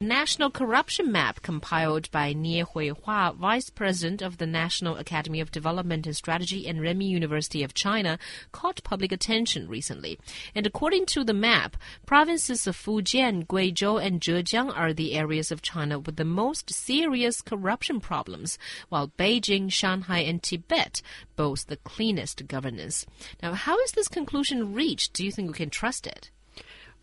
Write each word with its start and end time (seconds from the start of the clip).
National 0.00 0.48
Corruption 0.48 1.10
Map 1.10 1.42
compiled 1.42 2.08
by 2.12 2.32
Nie 2.32 2.62
Huihua, 2.62 3.34
Vice 3.34 3.68
President 3.68 4.22
of 4.22 4.38
the 4.38 4.46
National 4.46 4.96
Academy 4.96 5.40
of 5.40 5.50
Development 5.50 6.06
and 6.06 6.14
Strategy 6.14 6.68
and 6.68 6.78
Renmin 6.78 7.08
University 7.08 7.64
of 7.64 7.74
China, 7.74 8.16
caught 8.52 8.84
public 8.84 9.10
attention 9.10 9.66
recently. 9.66 10.16
And 10.54 10.68
according 10.68 11.06
to 11.06 11.24
the 11.24 11.34
map, 11.34 11.76
provinces 12.06 12.68
of 12.68 12.76
Fujian, 12.76 13.44
Guizhou, 13.48 14.00
and 14.00 14.20
Zhejiang 14.20 14.72
are 14.72 14.92
the 14.92 15.14
areas 15.14 15.50
of 15.50 15.62
China 15.62 15.98
with 15.98 16.14
the 16.14 16.24
most 16.24 16.72
serious 16.72 17.42
corruption 17.42 17.98
problems, 17.98 18.56
while 18.90 19.08
Beijing, 19.18 19.68
Shanghai, 19.68 20.20
and 20.20 20.40
Tibet 20.40 21.02
boast 21.34 21.66
the 21.66 21.76
cleanest 21.76 22.46
governance. 22.46 23.04
Now, 23.42 23.54
how 23.54 23.76
is 23.80 23.90
this 23.90 24.06
conclusion 24.06 24.74
reached? 24.74 25.12
Do 25.12 25.24
you 25.24 25.32
think 25.32 25.48
we 25.48 25.54
can 25.54 25.70
trust 25.70 26.06
it? 26.06 26.30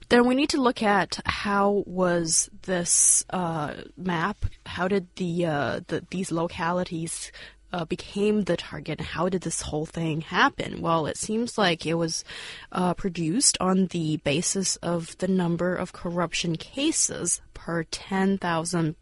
Then 0.10 0.28
we 0.28 0.36
need 0.36 0.50
to 0.50 0.62
look 0.62 0.84
at 0.84 1.20
how 1.26 1.84
was 1.86 2.50
this 2.64 3.26
uh, 3.30 3.74
map, 3.98 4.46
how 4.66 4.88
did 4.88 5.08
the, 5.16 5.46
uh, 5.46 5.80
the 5.88 6.05
these 6.09 6.32
localities 6.32 7.32
uh, 7.76 7.84
became 7.84 8.44
the 8.44 8.55
target, 8.55 9.02
how 9.02 9.27
did 9.27 9.41
this 9.41 9.62
whole 9.62 9.86
thing 9.86 10.22
happen? 10.22 10.80
Well, 10.80 11.08
it 11.08 11.18
seems 11.18 11.58
like 11.58 11.86
it 11.86 11.96
was 11.96 12.23
uh, 12.72 12.94
produced 12.94 13.58
on 13.60 13.88
the 13.88 14.18
basis 14.18 14.77
of 14.77 15.18
the 15.18 15.27
number 15.27 15.76
of 15.76 15.91
corruption 15.91 16.55
cases 16.55 17.41
per 17.54 17.84
10,000 17.84 18.96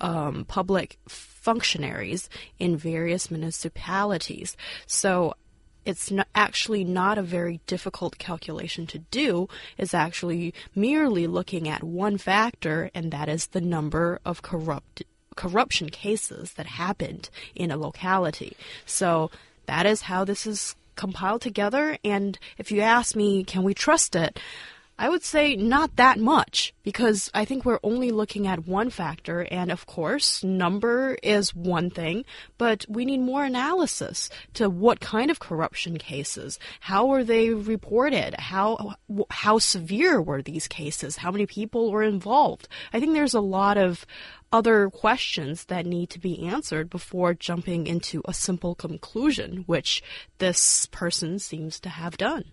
um, 0.00 0.44
public 0.46 0.98
functionaries 1.06 2.30
in 2.58 2.78
various 2.78 3.30
municipalities. 3.30 4.56
So 4.86 5.34
it's 5.84 6.10
not 6.10 6.28
actually 6.34 6.84
not 6.84 7.18
a 7.18 7.22
very 7.22 7.60
difficult 7.66 8.18
calculation 8.18 8.86
to 8.88 8.98
do. 8.98 9.48
It's 9.78 9.94
actually 9.94 10.54
merely 10.74 11.26
looking 11.26 11.68
at 11.68 11.82
one 11.82 12.18
factor, 12.18 12.90
and 12.94 13.10
that 13.12 13.28
is 13.28 13.48
the 13.48 13.60
number 13.60 14.20
of 14.24 14.42
corrupt 14.42 15.02
corruption 15.36 15.90
cases 15.90 16.52
that 16.52 16.66
happened 16.66 17.28
in 17.56 17.72
a 17.72 17.76
locality. 17.76 18.56
So 18.86 19.32
that 19.66 19.84
is 19.84 20.02
how 20.02 20.24
this 20.24 20.46
is 20.46 20.76
compiled 20.94 21.40
together. 21.40 21.98
And 22.04 22.38
if 22.56 22.70
you 22.70 22.80
ask 22.80 23.16
me, 23.16 23.42
can 23.42 23.64
we 23.64 23.74
trust 23.74 24.14
it? 24.14 24.38
I 24.96 25.08
would 25.08 25.24
say 25.24 25.56
not 25.56 25.96
that 25.96 26.20
much 26.20 26.72
because 26.84 27.28
I 27.34 27.44
think 27.44 27.64
we're 27.64 27.80
only 27.82 28.12
looking 28.12 28.46
at 28.46 28.68
one 28.68 28.90
factor, 28.90 29.40
and 29.50 29.72
of 29.72 29.86
course, 29.86 30.44
number 30.44 31.16
is 31.20 31.52
one 31.52 31.90
thing, 31.90 32.24
but 32.58 32.86
we 32.88 33.04
need 33.04 33.18
more 33.18 33.44
analysis 33.44 34.30
to 34.54 34.70
what 34.70 35.00
kind 35.00 35.32
of 35.32 35.40
corruption 35.40 35.98
cases, 35.98 36.60
how 36.78 37.06
were 37.06 37.24
they 37.24 37.50
reported, 37.50 38.38
how 38.38 38.94
how 39.30 39.58
severe 39.58 40.22
were 40.22 40.42
these 40.42 40.68
cases, 40.68 41.16
how 41.16 41.32
many 41.32 41.46
people 41.46 41.90
were 41.90 42.04
involved. 42.04 42.68
I 42.92 43.00
think 43.00 43.14
there's 43.14 43.34
a 43.34 43.40
lot 43.40 43.76
of 43.76 44.06
other 44.52 44.90
questions 44.90 45.64
that 45.64 45.86
need 45.86 46.08
to 46.10 46.20
be 46.20 46.46
answered 46.46 46.88
before 46.88 47.34
jumping 47.34 47.88
into 47.88 48.22
a 48.26 48.32
simple 48.32 48.76
conclusion, 48.76 49.64
which 49.66 50.04
this 50.38 50.86
person 50.86 51.40
seems 51.40 51.80
to 51.80 51.88
have 51.88 52.16
done. 52.16 52.44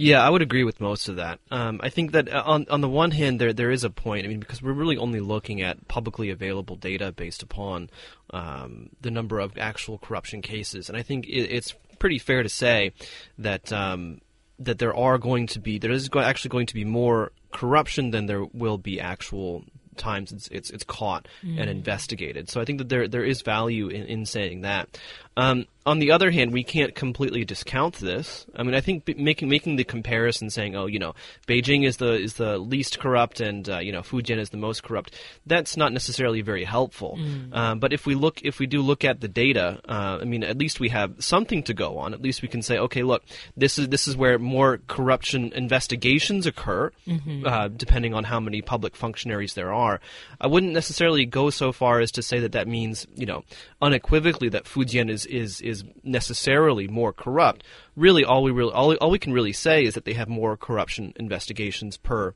Yeah, 0.00 0.24
I 0.24 0.30
would 0.30 0.42
agree 0.42 0.62
with 0.62 0.80
most 0.80 1.08
of 1.08 1.16
that. 1.16 1.40
Um, 1.50 1.80
I 1.82 1.88
think 1.88 2.12
that 2.12 2.32
uh, 2.32 2.44
on 2.46 2.66
on 2.70 2.80
the 2.80 2.88
one 2.88 3.10
hand, 3.10 3.40
there 3.40 3.52
there 3.52 3.72
is 3.72 3.82
a 3.82 3.90
point. 3.90 4.24
I 4.24 4.28
mean, 4.28 4.38
because 4.38 4.62
we're 4.62 4.72
really 4.72 4.96
only 4.96 5.18
looking 5.18 5.60
at 5.60 5.88
publicly 5.88 6.30
available 6.30 6.76
data 6.76 7.10
based 7.10 7.42
upon 7.42 7.90
um, 8.30 8.90
the 9.00 9.10
number 9.10 9.40
of 9.40 9.58
actual 9.58 9.98
corruption 9.98 10.40
cases, 10.40 10.88
and 10.88 10.96
I 10.96 11.02
think 11.02 11.26
it, 11.26 11.50
it's 11.50 11.74
pretty 11.98 12.18
fair 12.18 12.44
to 12.44 12.48
say 12.48 12.92
that 13.38 13.72
um, 13.72 14.20
that 14.60 14.78
there 14.78 14.94
are 14.94 15.18
going 15.18 15.48
to 15.48 15.58
be 15.58 15.78
there 15.78 15.90
is 15.90 16.08
actually 16.16 16.50
going 16.50 16.66
to 16.66 16.74
be 16.74 16.84
more 16.84 17.32
corruption 17.52 18.12
than 18.12 18.26
there 18.26 18.44
will 18.44 18.78
be 18.78 19.00
actual 19.00 19.64
times 19.96 20.30
it's 20.30 20.48
it's, 20.48 20.70
it's 20.70 20.84
caught 20.84 21.26
mm. 21.44 21.60
and 21.60 21.68
investigated. 21.68 22.48
So 22.48 22.60
I 22.60 22.64
think 22.64 22.78
that 22.78 22.88
there 22.88 23.08
there 23.08 23.24
is 23.24 23.42
value 23.42 23.88
in, 23.88 24.04
in 24.06 24.26
saying 24.26 24.60
that. 24.60 24.96
Um, 25.36 25.66
on 25.88 26.00
the 26.00 26.10
other 26.10 26.30
hand, 26.30 26.52
we 26.52 26.62
can't 26.62 26.94
completely 26.94 27.46
discount 27.46 27.94
this. 27.94 28.44
I 28.54 28.62
mean, 28.62 28.74
I 28.74 28.82
think 28.82 29.08
making 29.16 29.48
making 29.48 29.76
the 29.76 29.84
comparison, 29.84 30.50
saying, 30.50 30.76
"Oh, 30.76 30.84
you 30.84 30.98
know, 30.98 31.14
Beijing 31.46 31.86
is 31.86 31.96
the 31.96 32.12
is 32.12 32.34
the 32.34 32.58
least 32.58 32.98
corrupt, 32.98 33.40
and 33.40 33.66
uh, 33.68 33.78
you 33.78 33.90
know, 33.90 34.02
Fujian 34.02 34.38
is 34.38 34.50
the 34.50 34.58
most 34.58 34.82
corrupt," 34.82 35.18
that's 35.46 35.78
not 35.78 35.94
necessarily 35.94 36.42
very 36.42 36.64
helpful. 36.64 37.16
Mm. 37.18 37.56
Um, 37.56 37.78
but 37.78 37.94
if 37.94 38.04
we 38.04 38.14
look, 38.14 38.42
if 38.42 38.58
we 38.58 38.66
do 38.66 38.82
look 38.82 39.02
at 39.02 39.20
the 39.20 39.28
data, 39.28 39.80
uh, 39.88 40.18
I 40.20 40.24
mean, 40.24 40.44
at 40.44 40.58
least 40.58 40.78
we 40.78 40.90
have 40.90 41.14
something 41.24 41.62
to 41.62 41.72
go 41.72 41.96
on. 41.96 42.12
At 42.12 42.20
least 42.20 42.42
we 42.42 42.48
can 42.48 42.60
say, 42.60 42.76
"Okay, 42.76 43.02
look, 43.02 43.24
this 43.56 43.78
is 43.78 43.88
this 43.88 44.06
is 44.06 44.14
where 44.14 44.38
more 44.38 44.80
corruption 44.88 45.54
investigations 45.54 46.46
occur, 46.46 46.92
mm-hmm. 47.06 47.46
uh, 47.46 47.68
depending 47.68 48.12
on 48.12 48.24
how 48.24 48.40
many 48.40 48.60
public 48.60 48.94
functionaries 48.94 49.54
there 49.54 49.72
are." 49.72 50.00
I 50.38 50.48
wouldn't 50.48 50.74
necessarily 50.74 51.24
go 51.24 51.48
so 51.48 51.72
far 51.72 52.00
as 52.00 52.12
to 52.12 52.22
say 52.22 52.40
that 52.40 52.52
that 52.52 52.68
means, 52.68 53.06
you 53.14 53.24
know, 53.24 53.44
unequivocally 53.80 54.50
that 54.50 54.64
Fujian 54.64 55.08
is 55.08 55.24
is 55.24 55.62
is 55.62 55.77
necessarily 56.02 56.88
more 56.88 57.12
corrupt. 57.12 57.64
Really, 57.96 58.24
all 58.24 58.42
we 58.42 58.50
really 58.50 58.72
all, 58.72 58.94
all 58.96 59.10
we 59.10 59.18
can 59.18 59.32
really 59.32 59.52
say 59.52 59.84
is 59.84 59.94
that 59.94 60.04
they 60.04 60.14
have 60.14 60.28
more 60.28 60.56
corruption 60.56 61.12
investigations 61.16 61.96
per 61.96 62.34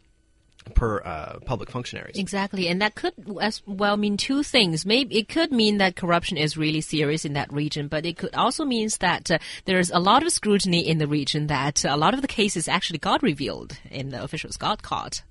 per 0.75 1.01
uh, 1.05 1.39
public 1.45 1.71
functionaries. 1.71 2.17
Exactly, 2.17 2.69
and 2.69 2.81
that 2.81 2.95
could 2.95 3.15
as 3.41 3.63
well 3.67 3.97
mean 3.97 4.17
two 4.17 4.43
things. 4.43 4.87
Maybe 4.87 5.19
it 5.19 5.29
could 5.29 5.53
mean 5.53 5.79
that 5.79 5.97
corruption 5.97 6.37
is 6.37 6.57
really 6.57 6.81
serious 6.81 7.25
in 7.25 7.33
that 7.33 7.53
region, 7.53 7.89
but 7.89 8.07
it 8.07 8.17
could 8.17 8.35
also 8.35 8.65
means 8.65 8.99
that 8.99 9.31
uh, 9.31 9.39
there's 9.65 9.91
a 9.91 9.99
lot 9.99 10.23
of 10.23 10.33
scrutiny 10.33 10.87
in 10.87 10.99
the 10.99 11.07
region 11.07 11.49
that 11.49 11.85
a 11.85 11.97
lot 11.97 12.15
of 12.15 12.23
the 12.23 12.29
cases 12.29 12.69
actually 12.69 12.99
got 12.99 13.23
revealed 13.23 13.77
and 13.91 14.13
the 14.13 14.23
officials 14.23 14.57
got 14.57 14.83
caught. 14.83 15.23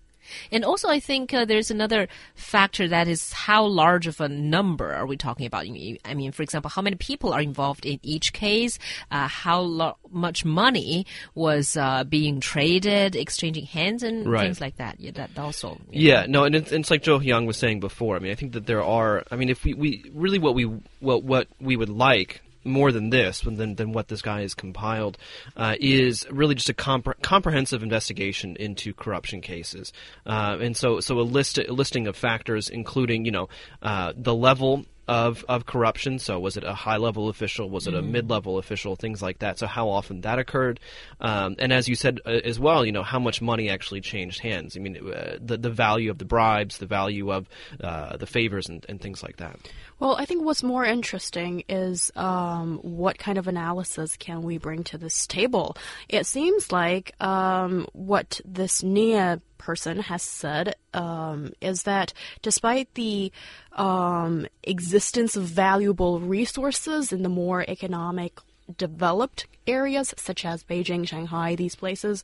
And 0.52 0.64
also, 0.66 0.90
I 0.90 1.00
think 1.00 1.34
uh, 1.34 1.46
there's 1.46 1.72
another 1.72 2.08
factor 2.36 2.88
that 2.88 3.08
is 3.08 3.34
how 3.34 3.66
large 3.66 4.08
of 4.08 4.22
a 4.22 4.30
number 4.30 4.94
are 4.94 5.06
we 5.06 5.18
talking 5.18 5.46
about? 5.46 5.66
I 6.06 6.14
mean, 6.14 6.32
for 6.32 6.44
example, 6.44 6.70
how 6.70 6.82
many 6.82 6.96
people 6.96 7.34
are 7.34 7.42
involved 7.42 7.86
in 7.86 8.00
each 8.04 8.34
case? 8.34 8.80
Uh, 9.09 9.28
how 9.28 9.98
much 10.12 10.46
money 10.46 11.06
was 11.36 11.78
uh, 11.78 12.04
being 12.04 12.40
traded, 12.40 13.16
exchanging 13.16 13.66
hands, 13.66 14.04
and 14.04 14.30
right. 14.30 14.42
things 14.42 14.62
like 14.62 14.78
that? 14.78 15.00
Yeah, 15.00 15.12
that 15.12 15.38
also. 15.38 15.80
Yeah, 15.92 16.26
know. 16.26 16.42
no, 16.42 16.46
and 16.46 16.56
it's, 16.56 16.72
it's 16.72 16.92
like 16.92 17.03
Joe 17.03 17.20
Young 17.20 17.46
was 17.46 17.58
saying 17.58 17.80
before. 17.80 18.16
I 18.16 18.20
mean, 18.20 18.32
I 18.32 18.36
think 18.36 18.53
that 18.53 18.66
there 18.66 18.84
are. 18.84 19.24
I 19.32 19.36
mean, 19.36 19.50
if 19.50 19.64
we, 19.64 19.74
we 19.74 20.12
really 20.14 20.40
what 20.40 20.56
we 20.56 20.66
what 21.00 21.24
what 21.24 21.48
we 21.59 21.76
would 21.76 21.90
like 21.90 22.42
more 22.63 22.91
than 22.91 23.09
this, 23.09 23.41
than, 23.41 23.75
than 23.75 23.91
what 23.91 24.07
this 24.07 24.22
guy 24.22 24.41
has 24.41 24.53
compiled, 24.53 25.17
uh, 25.57 25.75
is 25.79 26.27
really 26.29 26.55
just 26.55 26.69
a 26.69 26.73
compre- 26.73 27.19
comprehensive 27.22 27.83
investigation 27.83 28.55
into 28.57 28.94
corruption 28.94 29.41
cases. 29.41 29.94
Uh, 30.25 30.57
and 30.59 30.77
so, 30.77 30.99
so 30.99 31.19
a 31.19 31.22
list, 31.22 31.57
a 31.57 31.73
listing 31.73 32.07
of 32.07 32.16
factors, 32.16 32.69
including, 32.69 33.25
you 33.25 33.31
know, 33.31 33.49
uh, 33.81 34.13
the 34.16 34.35
level 34.35 34.85
of, 35.07 35.44
of 35.47 35.66
corruption. 35.66 36.19
So, 36.19 36.39
was 36.39 36.57
it 36.57 36.63
a 36.63 36.73
high 36.73 36.97
level 36.97 37.29
official? 37.29 37.69
Was 37.69 37.88
it 37.88 37.94
a 37.94 38.01
mm. 38.01 38.09
mid 38.09 38.29
level 38.29 38.57
official? 38.57 38.95
Things 38.95 39.22
like 39.22 39.39
that. 39.39 39.59
So, 39.59 39.67
how 39.67 39.89
often 39.89 40.22
that 40.22 40.39
occurred. 40.39 40.79
Um, 41.19 41.56
and 41.59 41.73
as 41.73 41.88
you 41.88 41.95
said 41.95 42.19
uh, 42.25 42.29
as 42.29 42.59
well, 42.59 42.85
you 42.85 42.91
know, 42.91 43.03
how 43.03 43.19
much 43.19 43.41
money 43.41 43.69
actually 43.69 44.01
changed 44.01 44.40
hands. 44.40 44.75
I 44.75 44.79
mean, 44.79 44.97
uh, 44.97 45.38
the, 45.40 45.57
the 45.57 45.69
value 45.69 46.11
of 46.11 46.17
the 46.17 46.25
bribes, 46.25 46.78
the 46.78 46.85
value 46.85 47.31
of 47.31 47.47
uh, 47.81 48.17
the 48.17 48.28
favors, 48.28 48.69
and, 48.69 48.85
and 48.88 49.01
things 49.01 49.23
like 49.23 49.38
that. 49.38 49.59
Well, 50.00 50.16
I 50.17 50.25
think 50.25 50.44
what's 50.44 50.63
more 50.63 50.84
interesting 50.84 51.63
is 51.69 52.11
um, 52.16 52.79
what 52.81 53.19
kind 53.19 53.38
of 53.38 53.47
analysis 53.47 54.17
can 54.17 54.41
we 54.41 54.57
bring 54.57 54.84
to 54.85 54.97
this 54.97 55.28
table? 55.28 55.78
It 56.09 56.25
seems 56.25 56.72
like 56.72 57.11
um, 57.22 57.88
what 57.94 58.41
this 58.44 58.81
Nie 58.81 59.38
person 59.61 59.99
has 59.99 60.22
said 60.22 60.75
um, 60.94 61.53
is 61.61 61.83
that 61.83 62.13
despite 62.41 62.94
the 62.95 63.31
um, 63.73 64.47
existence 64.63 65.35
of 65.35 65.44
valuable 65.44 66.19
resources 66.19 67.13
in 67.13 67.23
the 67.23 67.29
more 67.29 67.63
economic 67.67 68.39
developed 68.77 69.47
areas 69.67 70.13
such 70.17 70.45
as 70.45 70.63
Beijing, 70.63 71.07
Shanghai, 71.07 71.55
these 71.55 71.75
places, 71.75 72.23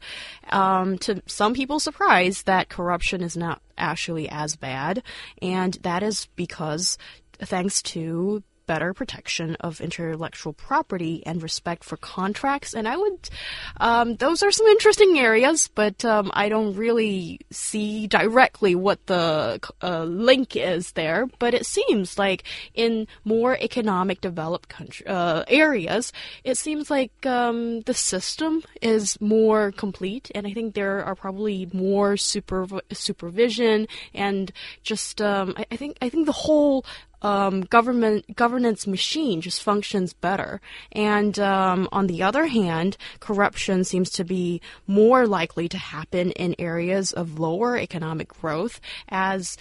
um, 0.49 0.97
to 0.99 1.21
some 1.25 1.53
people's 1.53 1.83
surprise, 1.83 2.43
that 2.43 2.69
corruption 2.69 3.21
is 3.21 3.37
not 3.37 3.61
actually 3.77 4.29
as 4.29 4.55
bad, 4.55 5.03
and 5.41 5.75
that 5.81 6.03
is 6.03 6.27
because 6.35 6.97
thanks 7.39 7.81
to 7.83 8.43
better 8.67 8.93
protection 8.93 9.55
of 9.59 9.81
intellectual 9.81 10.53
property 10.53 11.23
and 11.25 11.41
respect 11.41 11.83
for 11.83 11.97
contracts. 11.97 12.73
And 12.73 12.87
I 12.87 12.97
would, 12.97 13.29
um, 13.77 14.15
those 14.17 14.43
are 14.43 14.51
some 14.51 14.67
interesting 14.67 15.17
areas, 15.17 15.69
but 15.73 16.05
um, 16.05 16.29
I 16.33 16.49
don't 16.49 16.75
really 16.75 17.39
see 17.49 18.07
directly 18.07 18.75
what 18.75 19.05
the 19.07 19.59
uh, 19.81 20.03
link 20.03 20.55
is 20.55 20.91
there. 20.91 21.27
But 21.39 21.53
it 21.53 21.65
seems 21.65 22.19
like 22.19 22.43
in 22.73 23.07
more 23.23 23.57
economic 23.59 24.21
developed 24.21 24.69
country, 24.69 25.07
uh, 25.07 25.43
areas, 25.47 26.13
it 26.43 26.57
seems 26.57 26.91
like 26.91 27.25
um, 27.25 27.81
the 27.81 27.93
system 27.93 28.63
is 28.81 29.19
more 29.21 29.71
complete, 29.71 30.29
and 30.35 30.45
I 30.45 30.53
think 30.53 30.73
there 30.73 31.03
are 31.03 31.15
probably 31.15 31.69
more 31.73 32.17
super 32.17 32.67
supervision 32.91 33.87
and 34.13 34.51
just 34.83 35.21
um, 35.21 35.53
I, 35.57 35.65
I 35.71 35.75
think 35.75 35.97
I 36.01 36.09
think 36.09 36.25
the 36.25 36.31
whole 36.31 36.85
um, 37.21 37.61
government 37.61 38.35
governance 38.35 38.87
machine 38.87 39.41
just 39.41 39.63
functions 39.63 40.13
better. 40.13 40.61
And 40.91 41.37
um, 41.39 41.87
on 41.91 42.07
the 42.07 42.23
other 42.23 42.47
hand, 42.47 42.97
corruption 43.19 43.83
seems 43.83 44.09
to 44.11 44.23
be 44.23 44.61
more 44.85 45.25
likely 45.25 45.67
to 45.69 45.77
happen 45.77 46.31
in 46.31 46.55
areas 46.59 47.11
of 47.13 47.39
lower 47.39 47.77
economic 47.77 48.29
growth 48.29 48.79
as 49.09 49.57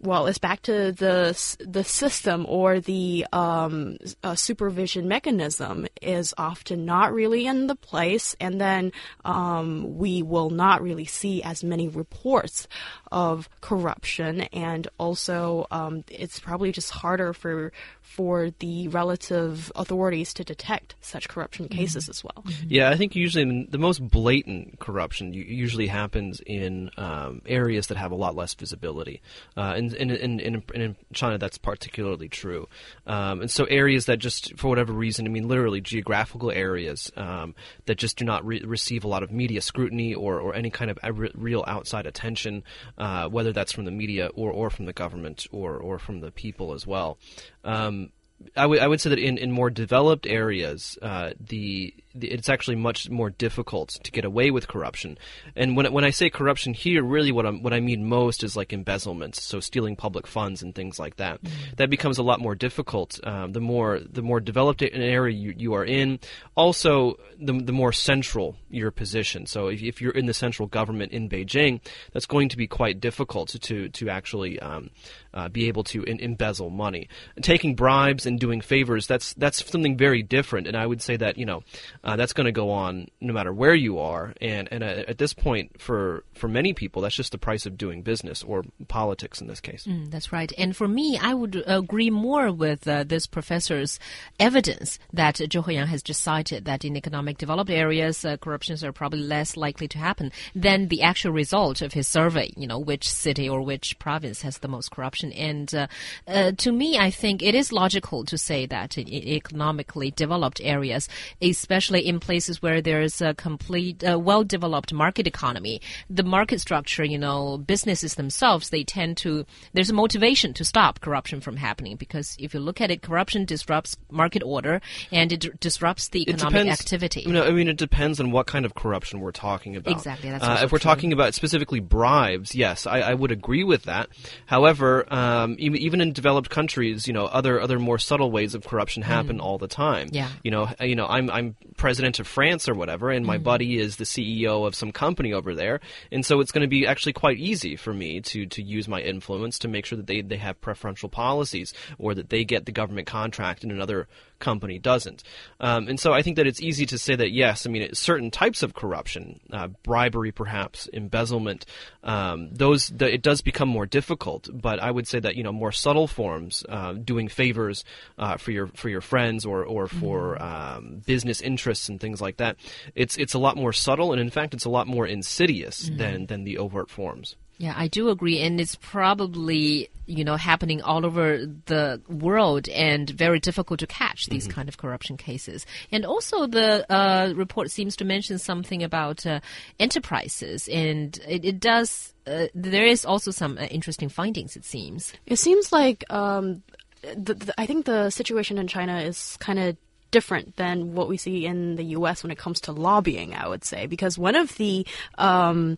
well, 0.00 0.26
it's 0.26 0.38
back 0.38 0.62
to 0.62 0.92
the 0.92 1.56
the 1.66 1.84
system 1.84 2.44
or 2.48 2.80
the 2.80 3.26
um, 3.32 3.96
uh, 4.22 4.34
supervision 4.34 5.08
mechanism 5.08 5.86
is 6.02 6.34
often 6.36 6.84
not 6.84 7.12
really 7.14 7.46
in 7.46 7.66
the 7.66 7.74
place, 7.74 8.36
and 8.40 8.60
then 8.60 8.92
um, 9.24 9.96
we 9.96 10.22
will 10.22 10.50
not 10.50 10.82
really 10.82 11.06
see 11.06 11.42
as 11.42 11.64
many 11.64 11.88
reports 11.88 12.68
of 13.10 13.48
corruption, 13.60 14.42
and 14.52 14.88
also 14.98 15.66
um, 15.70 16.04
it's 16.08 16.38
probably 16.38 16.72
just 16.72 16.90
harder 16.90 17.32
for 17.32 17.72
for 18.02 18.50
the 18.58 18.88
relative 18.88 19.72
authorities 19.74 20.34
to 20.34 20.44
detect 20.44 20.94
such 21.00 21.28
corruption 21.28 21.68
cases 21.68 22.08
as 22.08 22.22
well. 22.22 22.44
Yeah, 22.68 22.90
I 22.90 22.96
think 22.96 23.16
usually 23.16 23.66
the 23.68 23.78
most 23.78 24.06
blatant 24.06 24.78
corruption 24.78 25.32
usually 25.32 25.86
happens 25.86 26.40
in 26.46 26.90
um, 26.96 27.42
areas 27.46 27.88
that 27.88 27.96
have 27.96 28.12
a 28.12 28.14
lot 28.14 28.36
less 28.36 28.54
visibility. 28.54 29.20
Uh, 29.56 29.74
and 29.76 29.85
in, 29.92 30.10
in, 30.10 30.40
in, 30.40 30.62
in 30.74 30.96
China, 31.12 31.38
that's 31.38 31.58
particularly 31.58 32.28
true. 32.28 32.68
Um, 33.06 33.42
and 33.42 33.50
so 33.50 33.64
areas 33.64 34.06
that 34.06 34.18
just, 34.18 34.56
for 34.58 34.68
whatever 34.68 34.92
reason, 34.92 35.26
I 35.26 35.28
mean, 35.28 35.48
literally 35.48 35.80
geographical 35.80 36.50
areas 36.50 37.10
um, 37.16 37.54
that 37.86 37.96
just 37.96 38.16
do 38.16 38.24
not 38.24 38.44
re- 38.46 38.62
receive 38.64 39.04
a 39.04 39.08
lot 39.08 39.22
of 39.22 39.30
media 39.30 39.60
scrutiny 39.60 40.14
or, 40.14 40.40
or 40.40 40.54
any 40.54 40.70
kind 40.70 40.90
of 40.90 40.98
re- 41.18 41.32
real 41.34 41.64
outside 41.66 42.06
attention, 42.06 42.64
uh, 42.98 43.28
whether 43.28 43.52
that's 43.52 43.72
from 43.72 43.84
the 43.84 43.90
media 43.90 44.30
or, 44.34 44.50
or 44.50 44.70
from 44.70 44.86
the 44.86 44.92
government 44.92 45.46
or, 45.52 45.76
or 45.76 45.98
from 45.98 46.20
the 46.20 46.30
people 46.30 46.72
as 46.72 46.86
well. 46.86 47.18
Um, 47.64 48.10
I 48.54 48.66
would 48.66 48.80
I 48.80 48.86
would 48.86 49.00
say 49.00 49.10
that 49.10 49.18
in, 49.18 49.38
in 49.38 49.50
more 49.50 49.70
developed 49.70 50.26
areas, 50.26 50.98
uh, 51.00 51.30
the 51.40 51.94
it's 52.22 52.48
actually 52.48 52.76
much 52.76 53.10
more 53.10 53.30
difficult 53.30 53.90
to 54.02 54.10
get 54.10 54.24
away 54.24 54.50
with 54.50 54.68
corruption. 54.68 55.18
And 55.54 55.76
when 55.76 55.92
when 55.92 56.04
I 56.04 56.10
say 56.10 56.30
corruption 56.30 56.74
here, 56.74 57.02
really 57.02 57.32
what 57.32 57.46
I 57.46 57.50
what 57.50 57.72
I 57.72 57.80
mean 57.80 58.08
most 58.08 58.42
is 58.42 58.56
like 58.56 58.72
embezzlement, 58.72 59.34
so 59.36 59.60
stealing 59.60 59.96
public 59.96 60.26
funds 60.26 60.62
and 60.62 60.74
things 60.74 60.98
like 60.98 61.16
that. 61.16 61.40
That 61.76 61.90
becomes 61.90 62.18
a 62.18 62.22
lot 62.22 62.40
more 62.40 62.54
difficult 62.54 63.20
um, 63.24 63.52
the 63.52 63.60
more 63.60 64.00
the 64.00 64.22
more 64.22 64.40
developed 64.40 64.82
an 64.82 65.02
area 65.02 65.36
you, 65.36 65.54
you 65.56 65.74
are 65.74 65.84
in. 65.84 66.18
Also, 66.54 67.18
the 67.38 67.52
the 67.52 67.72
more 67.72 67.92
central 67.92 68.56
your 68.70 68.90
position. 68.90 69.46
So 69.46 69.68
if, 69.68 69.82
if 69.82 70.00
you're 70.00 70.12
in 70.12 70.26
the 70.26 70.34
central 70.34 70.68
government 70.68 71.12
in 71.12 71.28
Beijing, 71.28 71.80
that's 72.12 72.26
going 72.26 72.48
to 72.50 72.56
be 72.56 72.66
quite 72.66 73.00
difficult 73.00 73.48
to 73.48 73.88
to 73.88 74.08
actually 74.08 74.60
um, 74.60 74.90
uh, 75.34 75.48
be 75.48 75.68
able 75.68 75.84
to 75.84 76.02
in, 76.04 76.20
embezzle 76.20 76.70
money. 76.70 77.08
Taking 77.42 77.74
bribes 77.74 78.26
and 78.26 78.38
doing 78.38 78.60
favors, 78.60 79.06
that's 79.06 79.34
that's 79.34 79.64
something 79.70 79.96
very 79.96 80.22
different. 80.22 80.66
And 80.66 80.76
I 80.76 80.86
would 80.86 81.02
say 81.02 81.16
that 81.16 81.38
you 81.38 81.46
know 81.46 81.62
uh, 82.06 82.14
that's 82.14 82.32
going 82.32 82.44
to 82.44 82.52
go 82.52 82.70
on 82.70 83.08
no 83.20 83.32
matter 83.32 83.52
where 83.52 83.74
you 83.74 83.98
are. 83.98 84.32
And 84.40 84.68
and 84.70 84.84
uh, 84.84 85.02
at 85.08 85.18
this 85.18 85.34
point, 85.34 85.80
for 85.80 86.22
for 86.34 86.46
many 86.46 86.72
people, 86.72 87.02
that's 87.02 87.16
just 87.16 87.32
the 87.32 87.38
price 87.38 87.66
of 87.66 87.76
doing 87.76 88.02
business 88.02 88.44
or 88.44 88.64
politics 88.86 89.40
in 89.40 89.48
this 89.48 89.60
case. 89.60 89.86
Mm, 89.86 90.10
that's 90.12 90.32
right. 90.32 90.52
And 90.56 90.76
for 90.76 90.86
me, 90.86 91.18
I 91.20 91.34
would 91.34 91.62
agree 91.66 92.10
more 92.10 92.52
with 92.52 92.86
uh, 92.86 93.02
this 93.02 93.26
professor's 93.26 93.98
evidence 94.38 95.00
that 95.12 95.34
Zhou 95.34 95.64
Huiyang 95.64 95.86
has 95.88 96.02
just 96.02 96.20
cited 96.20 96.64
that 96.66 96.84
in 96.84 96.96
economic 96.96 97.38
developed 97.38 97.70
areas, 97.70 98.24
uh, 98.24 98.36
corruptions 98.36 98.84
are 98.84 98.92
probably 98.92 99.20
less 99.20 99.56
likely 99.56 99.88
to 99.88 99.98
happen 99.98 100.30
than 100.54 100.86
the 100.86 101.02
actual 101.02 101.32
result 101.32 101.82
of 101.82 101.92
his 101.92 102.06
survey. 102.06 102.52
You 102.56 102.68
know, 102.68 102.78
which 102.78 103.08
city 103.10 103.48
or 103.48 103.62
which 103.62 103.98
province 103.98 104.42
has 104.42 104.58
the 104.58 104.68
most 104.68 104.92
corruption. 104.92 105.32
And 105.32 105.74
uh, 105.74 105.86
uh, 106.28 106.52
to 106.52 106.70
me, 106.70 106.98
I 106.98 107.10
think 107.10 107.42
it 107.42 107.56
is 107.56 107.72
logical 107.72 108.24
to 108.26 108.38
say 108.38 108.64
that 108.66 108.96
in 108.96 109.08
economically 109.08 110.12
developed 110.12 110.60
areas, 110.62 111.08
especially 111.42 111.95
in 112.00 112.20
places 112.20 112.62
where 112.62 112.80
there 112.80 113.00
is 113.02 113.20
a 113.20 113.34
complete, 113.34 114.02
uh, 114.04 114.18
well-developed 114.18 114.92
market 114.92 115.26
economy, 115.26 115.80
the 116.10 116.22
market 116.22 116.60
structure, 116.60 117.04
you 117.04 117.18
know, 117.18 117.58
businesses 117.58 118.14
themselves, 118.14 118.70
they 118.70 118.84
tend 118.84 119.16
to, 119.18 119.44
there's 119.72 119.90
a 119.90 119.94
motivation 119.94 120.52
to 120.54 120.64
stop 120.64 121.00
corruption 121.00 121.40
from 121.40 121.56
happening 121.56 121.96
because 121.96 122.36
if 122.38 122.54
you 122.54 122.60
look 122.60 122.80
at 122.80 122.90
it, 122.90 123.02
corruption 123.02 123.44
disrupts 123.44 123.96
market 124.10 124.42
order 124.42 124.80
and 125.12 125.32
it 125.32 125.40
d- 125.40 125.50
disrupts 125.60 126.08
the 126.08 126.22
economic 126.22 126.52
depends- 126.62 126.80
activity. 126.80 127.20
You 127.22 127.32
know, 127.32 127.44
I 127.44 127.50
mean, 127.50 127.68
it 127.68 127.76
depends 127.76 128.20
on 128.20 128.30
what 128.30 128.46
kind 128.46 128.64
of 128.64 128.74
corruption 128.74 129.20
we're 129.20 129.32
talking 129.32 129.76
about. 129.76 129.92
Exactly, 129.92 130.30
that's 130.30 130.44
Uh, 130.44 130.60
if 130.62 130.72
we're 130.72 130.78
true. 130.78 130.90
talking 130.90 131.12
about 131.12 131.34
specifically 131.34 131.80
bribes, 131.80 132.54
yes, 132.54 132.86
I, 132.86 133.00
I 133.00 133.14
would 133.14 133.30
agree 133.30 133.64
with 133.64 133.84
that. 133.84 134.08
However, 134.46 135.04
um, 135.12 135.56
even, 135.58 136.00
in 136.00 136.12
developed 136.12 136.50
countries, 136.50 137.06
you 137.06 137.12
know, 137.12 137.26
other 137.26 137.60
other 137.60 137.78
more 137.78 137.98
subtle 137.98 138.30
ways 138.30 138.54
of 138.54 138.64
corruption 138.66 139.02
happen 139.02 139.40
all 139.40 139.58
the 139.58 139.66
time. 139.68 140.08
Mm. 140.08 140.14
Yeah. 140.14 140.28
You 140.42 140.50
know, 140.50 140.68
you 140.80 140.94
know, 140.94 141.06
I'm 141.06 141.30
I'm 141.30 141.56
president 141.86 142.18
of 142.18 142.26
France 142.26 142.68
or 142.68 142.74
whatever, 142.74 143.10
and 143.10 143.24
my 143.24 143.38
buddy 143.38 143.78
is 143.78 143.94
the 143.94 144.02
CEO 144.02 144.66
of 144.66 144.74
some 144.74 144.90
company 144.90 145.32
over 145.32 145.54
there, 145.54 145.78
and 146.10 146.26
so 146.26 146.40
it's 146.40 146.50
going 146.50 146.62
to 146.62 146.66
be 146.66 146.84
actually 146.84 147.12
quite 147.12 147.38
easy 147.38 147.76
for 147.76 147.94
me 147.94 148.20
to 148.20 148.44
to 148.46 148.60
use 148.60 148.88
my 148.88 149.00
influence 149.00 149.60
to 149.60 149.68
make 149.68 149.86
sure 149.86 149.96
that 149.96 150.08
they 150.08 150.20
they 150.20 150.36
have 150.36 150.60
preferential 150.60 151.08
policies 151.08 151.72
or 151.96 152.12
that 152.12 152.28
they 152.28 152.44
get 152.44 152.66
the 152.66 152.72
government 152.72 153.06
contract 153.06 153.62
and 153.62 153.70
another 153.70 154.08
company 154.40 154.80
doesn't. 154.80 155.22
Um, 155.60 155.86
and 155.86 155.98
so 155.98 156.12
I 156.12 156.22
think 156.22 156.36
that 156.36 156.46
it's 156.46 156.60
easy 156.60 156.86
to 156.86 156.98
say 156.98 157.14
that 157.14 157.30
yes, 157.30 157.66
I 157.66 157.70
mean 157.70 157.94
certain 157.94 158.32
types 158.32 158.64
of 158.64 158.74
corruption, 158.74 159.38
uh, 159.52 159.68
bribery, 159.84 160.32
perhaps 160.32 160.88
embezzlement, 160.92 161.66
um, 162.02 162.52
those 162.52 162.88
the, 162.88 163.14
it 163.14 163.22
does 163.22 163.42
become 163.42 163.68
more 163.68 163.86
difficult. 163.86 164.48
But 164.52 164.80
I 164.80 164.90
would 164.90 165.06
say 165.06 165.20
that 165.20 165.36
you 165.36 165.44
know 165.44 165.52
more 165.52 165.70
subtle 165.70 166.08
forms, 166.08 166.64
uh, 166.68 166.94
doing 166.94 167.28
favors 167.28 167.84
uh, 168.18 168.38
for 168.38 168.50
your 168.50 168.66
for 168.74 168.88
your 168.88 169.00
friends 169.00 169.46
or 169.46 169.64
or 169.64 169.86
for 169.86 170.42
um, 170.42 171.02
business 171.06 171.40
interests 171.40 171.75
and 171.88 172.00
things 172.00 172.20
like 172.20 172.38
that, 172.38 172.56
it's 172.94 173.16
it's 173.16 173.34
a 173.34 173.38
lot 173.38 173.56
more 173.56 173.72
subtle, 173.72 174.12
and 174.12 174.20
in 174.20 174.30
fact, 174.30 174.54
it's 174.54 174.64
a 174.64 174.70
lot 174.70 174.86
more 174.86 175.06
insidious 175.06 175.90
than 175.92 176.26
than 176.26 176.44
the 176.44 176.58
overt 176.58 176.90
forms. 176.90 177.36
Yeah, 177.58 177.72
I 177.74 177.88
do 177.88 178.10
agree, 178.10 178.40
and 178.40 178.60
it's 178.60 178.74
probably 178.74 179.88
you 180.04 180.24
know 180.24 180.36
happening 180.36 180.82
all 180.82 181.06
over 181.06 181.46
the 181.66 182.02
world, 182.08 182.68
and 182.68 183.08
very 183.08 183.40
difficult 183.40 183.80
to 183.80 183.86
catch 183.86 184.26
these 184.26 184.46
kind 184.46 184.68
of 184.68 184.76
corruption 184.76 185.16
cases. 185.16 185.64
And 185.90 186.04
also, 186.04 186.46
the 186.46 186.90
uh, 186.92 187.32
report 187.34 187.70
seems 187.70 187.96
to 187.96 188.04
mention 188.04 188.38
something 188.38 188.82
about 188.82 189.24
uh, 189.24 189.40
enterprises, 189.80 190.68
and 190.68 191.18
it, 191.26 191.44
it 191.44 191.60
does. 191.60 192.12
Uh, 192.26 192.48
there 192.54 192.86
is 192.86 193.06
also 193.06 193.30
some 193.30 193.56
uh, 193.56 193.62
interesting 193.66 194.10
findings. 194.10 194.54
It 194.56 194.64
seems. 194.64 195.14
It 195.24 195.38
seems 195.38 195.72
like 195.72 196.04
um, 196.10 196.62
the, 197.02 197.34
the, 197.34 197.54
I 197.58 197.64
think 197.64 197.86
the 197.86 198.10
situation 198.10 198.58
in 198.58 198.66
China 198.66 199.00
is 199.00 199.36
kind 199.40 199.58
of 199.58 199.76
different 200.16 200.56
than 200.56 200.94
what 200.94 201.08
we 201.08 201.18
see 201.18 201.44
in 201.44 201.76
the 201.76 201.84
U.S. 201.98 202.22
when 202.22 202.30
it 202.30 202.38
comes 202.38 202.58
to 202.62 202.72
lobbying. 202.72 203.34
I 203.34 203.46
would 203.46 203.64
say 203.64 203.84
because 203.84 204.16
one 204.16 204.34
of 204.34 204.56
the 204.56 204.86
um, 205.18 205.76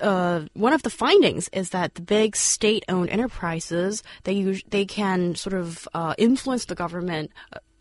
uh, 0.00 0.40
one 0.54 0.72
of 0.72 0.82
the 0.82 0.90
findings 0.90 1.48
is 1.52 1.70
that 1.70 1.94
the 1.94 2.02
big 2.02 2.34
state-owned 2.34 3.08
enterprises 3.08 4.02
they 4.24 4.60
they 4.68 4.84
can 4.84 5.36
sort 5.36 5.54
of 5.54 5.86
uh, 5.94 6.14
influence 6.18 6.64
the 6.64 6.74
government 6.74 7.30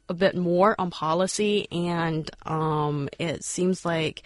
a, 0.07 0.13
bit 0.13 0.35
more 0.35 0.75
on 0.79 0.91
policy, 0.91 1.67
and 1.71 2.29
um, 2.45 3.09
it 3.17 3.43
seems 3.43 3.83
like 3.83 4.21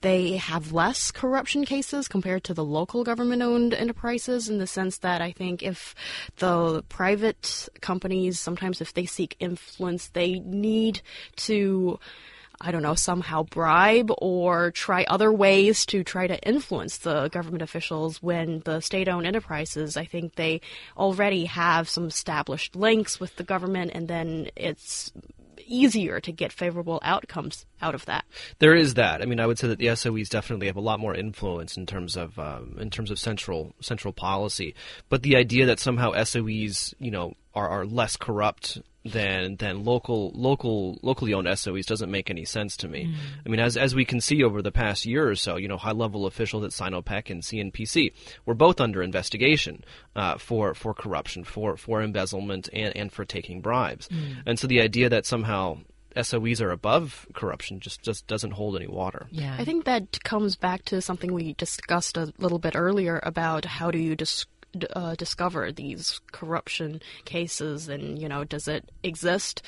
they 0.00 0.36
have 0.36 0.72
less 0.72 1.10
corruption 1.10 1.64
cases 1.64 2.08
compared 2.08 2.44
to 2.44 2.54
the 2.54 2.64
local 2.64 3.04
government 3.04 3.42
owned 3.42 3.74
enterprises 3.74 4.48
in 4.48 4.58
the 4.58 4.66
sense 4.66 4.98
that 4.98 5.20
I 5.20 5.32
think 5.32 5.62
if 5.62 5.94
the 6.36 6.82
private 6.88 7.68
companies 7.80 8.38
sometimes 8.38 8.80
if 8.80 8.94
they 8.94 9.06
seek 9.06 9.36
influence 9.40 10.08
they 10.08 10.40
need 10.40 11.00
to 11.36 11.98
I 12.60 12.70
don't 12.70 12.82
know, 12.82 12.94
somehow 12.94 13.42
bribe 13.42 14.10
or 14.16 14.70
try 14.70 15.04
other 15.04 15.30
ways 15.30 15.84
to 15.86 16.02
try 16.02 16.26
to 16.26 16.40
influence 16.40 16.98
the 16.98 17.28
government 17.28 17.62
officials 17.62 18.22
when 18.22 18.62
the 18.64 18.80
state 18.80 19.08
owned 19.08 19.26
enterprises, 19.26 19.96
I 19.96 20.06
think 20.06 20.36
they 20.36 20.62
already 20.96 21.44
have 21.44 21.88
some 21.88 22.06
established 22.06 22.74
links 22.74 23.20
with 23.20 23.36
the 23.36 23.44
government 23.44 23.90
and 23.94 24.08
then 24.08 24.48
it's 24.56 25.12
easier 25.66 26.20
to 26.20 26.32
get 26.32 26.52
favorable 26.52 27.00
outcomes 27.02 27.66
out 27.82 27.94
of 27.94 28.04
that. 28.06 28.24
There 28.58 28.74
is 28.74 28.94
that. 28.94 29.22
I 29.22 29.26
mean, 29.26 29.40
I 29.40 29.46
would 29.46 29.58
say 29.58 29.68
that 29.68 29.78
the 29.78 29.86
SOEs 29.86 30.28
definitely 30.28 30.66
have 30.66 30.76
a 30.76 30.80
lot 30.80 31.00
more 31.00 31.14
influence 31.14 31.76
in 31.76 31.86
terms 31.86 32.16
of 32.16 32.38
um, 32.38 32.76
in 32.80 32.90
terms 32.90 33.10
of 33.10 33.18
central 33.18 33.74
central 33.80 34.12
policy. 34.12 34.74
But 35.08 35.22
the 35.22 35.36
idea 35.36 35.66
that 35.66 35.80
somehow 35.80 36.12
SOEs, 36.12 36.94
you 36.98 37.10
know, 37.10 37.34
are, 37.54 37.68
are 37.68 37.86
less 37.86 38.16
corrupt 38.16 38.78
than 39.08 39.56
than 39.56 39.84
local 39.84 40.32
local 40.34 40.98
locally 41.02 41.34
owned 41.34 41.46
SOEs 41.48 41.86
doesn't 41.86 42.10
make 42.10 42.30
any 42.30 42.44
sense 42.44 42.76
to 42.78 42.88
me. 42.88 43.14
I 43.44 43.48
mean, 43.48 43.60
as 43.60 43.76
as 43.76 43.94
we 43.94 44.04
can 44.04 44.20
see 44.20 44.42
over 44.42 44.62
the 44.62 44.72
past 44.72 45.06
year 45.06 45.28
or 45.28 45.34
so, 45.34 45.56
you 45.56 45.68
know, 45.68 45.76
high 45.76 45.92
level 45.92 46.26
officials 46.26 46.64
at 46.64 46.70
Sinopec 46.70 47.30
and 47.30 47.42
CNPC 47.42 48.12
were 48.44 48.54
both 48.54 48.80
under 48.80 49.02
investigation 49.02 49.84
uh, 50.14 50.38
for 50.38 50.74
for 50.74 50.94
corruption, 50.94 51.44
for 51.44 51.76
for 51.76 52.02
embezzlement, 52.02 52.68
and 52.72 52.96
and 52.96 53.12
for 53.12 53.24
taking 53.24 53.60
bribes. 53.60 54.08
And 54.46 54.58
so 54.58 54.66
the 54.66 54.80
idea 54.80 55.08
that 55.08 55.26
somehow 55.26 55.78
SOEs 56.16 56.60
are 56.62 56.70
above 56.70 57.26
corruption 57.34 57.78
just 57.80 58.02
just 58.02 58.26
doesn't 58.26 58.52
hold 58.52 58.76
any 58.76 58.86
water. 58.86 59.26
Yeah, 59.30 59.54
I 59.58 59.64
think 59.64 59.84
that 59.84 60.22
comes 60.24 60.56
back 60.56 60.84
to 60.86 61.00
something 61.02 61.32
we 61.32 61.52
discussed 61.54 62.16
a 62.16 62.32
little 62.38 62.58
bit 62.58 62.74
earlier 62.74 63.20
about 63.22 63.64
how 63.64 63.90
do 63.90 63.98
you 63.98 64.16
dis- 64.16 64.46
d- 64.46 64.55
uh, 64.94 65.14
discover 65.14 65.72
these 65.72 66.20
corruption 66.32 67.00
cases 67.24 67.88
and 67.88 68.20
you 68.20 68.28
know 68.28 68.44
does 68.44 68.68
it 68.68 68.90
exist? 69.02 69.62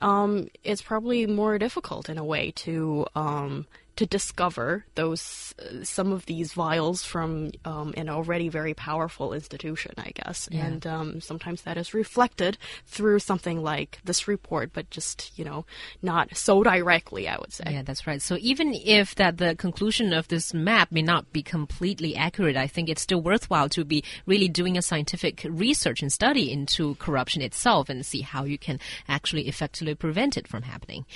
Um, 0.00 0.48
it's 0.62 0.82
probably 0.82 1.26
more 1.26 1.58
difficult 1.58 2.08
in 2.08 2.18
a 2.18 2.24
way 2.24 2.52
to 2.52 3.06
um, 3.14 3.66
to 3.96 4.06
discover 4.06 4.84
those 4.94 5.54
uh, 5.58 5.84
some 5.84 6.12
of 6.12 6.26
these 6.26 6.52
vials 6.52 7.04
from 7.04 7.52
um, 7.64 7.94
an 7.96 8.08
already 8.08 8.48
very 8.48 8.74
powerful 8.74 9.32
institution, 9.32 9.92
I 9.98 10.10
guess. 10.14 10.48
Yeah. 10.50 10.66
And 10.66 10.86
um, 10.86 11.20
sometimes 11.20 11.62
that 11.62 11.76
is 11.76 11.94
reflected 11.94 12.58
through 12.86 13.20
something 13.20 13.62
like 13.62 14.00
this 14.04 14.26
report, 14.26 14.72
but 14.72 14.90
just 14.90 15.32
you 15.36 15.44
know 15.44 15.64
not 16.02 16.36
so 16.36 16.62
directly. 16.62 17.28
I 17.28 17.38
would 17.38 17.52
say. 17.52 17.64
Yeah, 17.70 17.82
that's 17.82 18.06
right. 18.06 18.20
So 18.20 18.36
even 18.40 18.74
if 18.74 19.14
that 19.16 19.38
the 19.38 19.54
conclusion 19.54 20.12
of 20.12 20.28
this 20.28 20.52
map 20.52 20.90
may 20.90 21.02
not 21.02 21.32
be 21.32 21.42
completely 21.42 22.16
accurate, 22.16 22.56
I 22.56 22.66
think 22.66 22.88
it's 22.88 23.02
still 23.02 23.20
worthwhile 23.20 23.68
to 23.70 23.84
be 23.84 24.02
really 24.26 24.48
doing 24.48 24.76
a 24.76 24.82
scientific 24.82 25.46
research 25.48 26.02
and 26.02 26.12
study 26.12 26.50
into 26.50 26.96
corruption 26.96 27.42
itself 27.42 27.88
and 27.88 28.04
see 28.04 28.22
how 28.22 28.44
you 28.44 28.58
can 28.58 28.80
actually 29.08 29.48
effectively 29.48 29.94
prevent 29.94 30.36
it 30.36 30.48
from 30.48 30.62
happening. 30.62 31.06